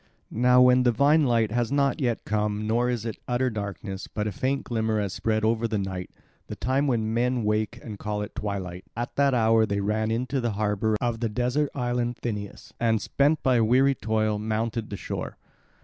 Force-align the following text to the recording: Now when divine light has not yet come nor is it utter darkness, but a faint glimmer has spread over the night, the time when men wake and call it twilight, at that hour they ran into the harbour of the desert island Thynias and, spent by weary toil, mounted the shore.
Now 0.33 0.63
when 0.63 0.81
divine 0.81 1.25
light 1.27 1.51
has 1.51 1.71
not 1.71 2.01
yet 2.01 2.25
come 2.25 2.65
nor 2.65 2.89
is 2.89 3.05
it 3.05 3.17
utter 3.27 3.51
darkness, 3.51 4.07
but 4.07 4.25
a 4.25 4.31
faint 4.31 4.63
glimmer 4.63 4.99
has 4.99 5.13
spread 5.13 5.45
over 5.45 5.67
the 5.67 5.77
night, 5.77 6.09
the 6.47 6.55
time 6.55 6.87
when 6.87 7.13
men 7.13 7.43
wake 7.43 7.79
and 7.83 7.99
call 7.99 8.23
it 8.23 8.33
twilight, 8.33 8.83
at 8.97 9.15
that 9.17 9.35
hour 9.35 9.63
they 9.67 9.79
ran 9.79 10.09
into 10.09 10.41
the 10.41 10.53
harbour 10.53 10.97
of 10.99 11.19
the 11.19 11.29
desert 11.29 11.69
island 11.75 12.17
Thynias 12.23 12.73
and, 12.79 12.99
spent 12.99 13.43
by 13.43 13.61
weary 13.61 13.93
toil, 13.93 14.39
mounted 14.39 14.89
the 14.89 14.97
shore. 14.97 15.37